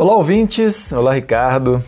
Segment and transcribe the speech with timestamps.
[0.00, 0.94] Olá, ouvintes.
[0.94, 1.84] Olá, Ricardo.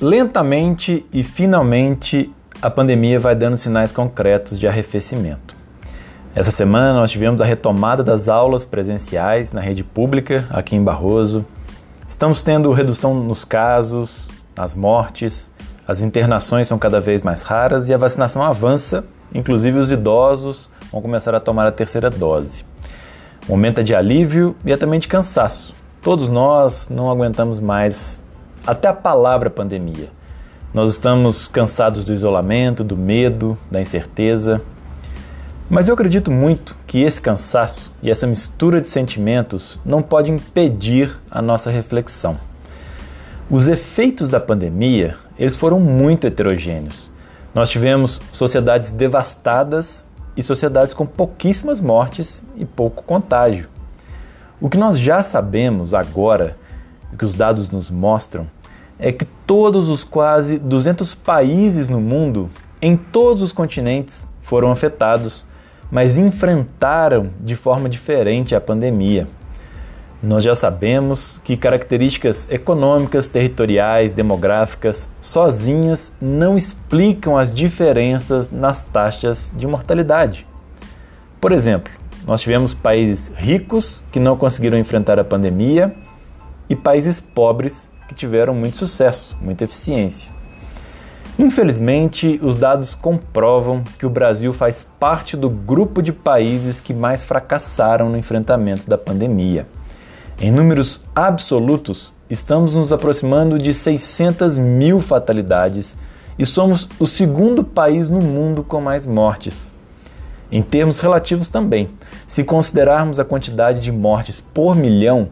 [0.00, 5.56] Lentamente e finalmente a pandemia vai dando sinais concretos de arrefecimento.
[6.32, 11.44] Essa semana nós tivemos a retomada das aulas presenciais na rede pública aqui em Barroso.
[12.06, 15.50] Estamos tendo redução nos casos, nas mortes,
[15.88, 19.04] as internações são cada vez mais raras e a vacinação avança,
[19.34, 22.64] inclusive os idosos vão começar a tomar a terceira dose.
[23.48, 25.74] Momento é de alívio e é também de cansaço,
[26.06, 28.20] Todos nós não aguentamos mais
[28.64, 30.08] até a palavra pandemia.
[30.72, 34.62] Nós estamos cansados do isolamento, do medo, da incerteza.
[35.68, 41.18] Mas eu acredito muito que esse cansaço e essa mistura de sentimentos não pode impedir
[41.28, 42.38] a nossa reflexão.
[43.50, 47.10] Os efeitos da pandemia, eles foram muito heterogêneos.
[47.52, 53.74] Nós tivemos sociedades devastadas e sociedades com pouquíssimas mortes e pouco contágio.
[54.58, 56.56] O que nós já sabemos agora,
[57.12, 58.46] o que os dados nos mostram,
[58.98, 62.48] é que todos os quase 200 países no mundo,
[62.80, 65.46] em todos os continentes, foram afetados,
[65.90, 69.28] mas enfrentaram de forma diferente a pandemia.
[70.22, 79.52] Nós já sabemos que características econômicas, territoriais, demográficas sozinhas não explicam as diferenças nas taxas
[79.54, 80.46] de mortalidade.
[81.38, 81.92] Por exemplo,
[82.26, 85.94] nós tivemos países ricos que não conseguiram enfrentar a pandemia
[86.68, 90.34] e países pobres que tiveram muito sucesso, muita eficiência.
[91.38, 97.24] Infelizmente, os dados comprovam que o Brasil faz parte do grupo de países que mais
[97.24, 99.66] fracassaram no enfrentamento da pandemia.
[100.40, 105.96] Em números absolutos, estamos nos aproximando de 600 mil fatalidades
[106.38, 109.75] e somos o segundo país no mundo com mais mortes.
[110.50, 111.88] Em termos relativos também,
[112.26, 115.28] se considerarmos a quantidade de mortes por milhão,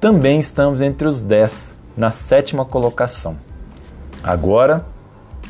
[0.00, 3.36] também estamos entre os 10, na sétima colocação.
[4.22, 4.86] Agora,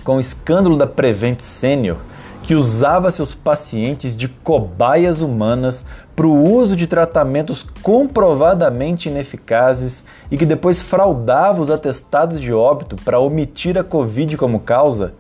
[0.03, 1.97] com o escândalo da Prevent Senior,
[2.43, 10.37] que usava seus pacientes de cobaias humanas para o uso de tratamentos comprovadamente ineficazes e
[10.37, 15.15] que depois fraudava os atestados de óbito para omitir a Covid como causa,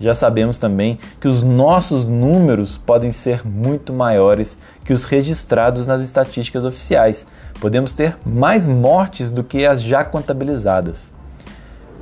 [0.00, 6.00] já sabemos também que os nossos números podem ser muito maiores que os registrados nas
[6.00, 7.26] estatísticas oficiais.
[7.60, 11.12] Podemos ter mais mortes do que as já contabilizadas.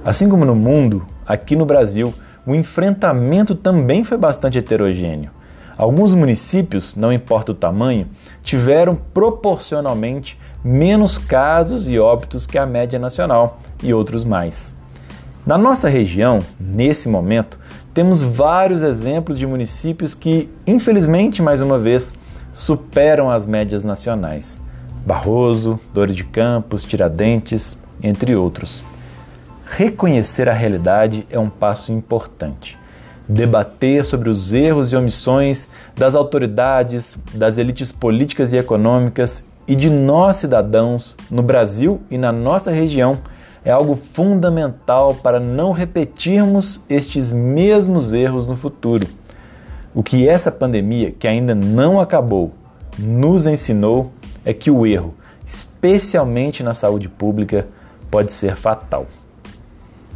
[0.04, 2.12] Assim como no mundo, aqui no Brasil,
[2.46, 5.30] o enfrentamento também foi bastante heterogêneo.
[5.76, 8.06] Alguns municípios, não importa o tamanho,
[8.42, 14.76] tiveram proporcionalmente menos casos e óbitos que a média nacional e outros mais.
[15.46, 17.58] Na nossa região, nesse momento,
[17.96, 22.18] temos vários exemplos de municípios que, infelizmente, mais uma vez,
[22.52, 24.60] superam as médias nacionais.
[25.06, 28.84] Barroso, Dores de Campos, Tiradentes, entre outros.
[29.64, 32.78] Reconhecer a realidade é um passo importante.
[33.26, 39.88] Debater sobre os erros e omissões das autoridades, das elites políticas e econômicas e de
[39.88, 43.16] nós cidadãos no Brasil e na nossa região
[43.66, 49.04] é algo fundamental para não repetirmos estes mesmos erros no futuro.
[49.92, 52.52] O que essa pandemia, que ainda não acabou,
[52.96, 54.12] nos ensinou
[54.44, 57.66] é que o erro, especialmente na saúde pública,
[58.08, 59.06] pode ser fatal.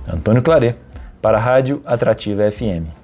[0.06, 0.76] Antônio Claret,
[1.20, 2.99] para a Rádio Atrativa FM.